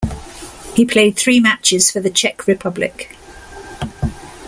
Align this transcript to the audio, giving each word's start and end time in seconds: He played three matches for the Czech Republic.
He 0.73 0.83
played 0.83 1.15
three 1.15 1.39
matches 1.39 1.91
for 1.91 1.99
the 1.99 2.09
Czech 2.09 2.47
Republic. 2.47 3.15